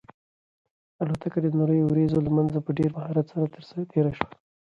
الوتکه 1.01 1.39
د 1.43 1.47
نريو 1.59 1.85
وريځو 1.87 2.19
له 2.25 2.31
منځه 2.37 2.57
په 2.65 2.71
ډېر 2.79 2.89
مهارت 2.97 3.25
سره 3.31 3.45
تېره 3.91 4.11
شوه. 4.19 4.29